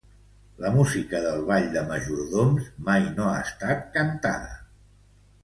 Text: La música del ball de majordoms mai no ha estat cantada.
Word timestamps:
La 0.61 0.69
música 0.77 1.19
del 1.25 1.43
ball 1.49 1.67
de 1.75 1.83
majordoms 1.91 2.71
mai 2.89 3.07
no 3.19 3.29
ha 3.35 3.37
estat 3.43 3.87
cantada. 4.01 4.59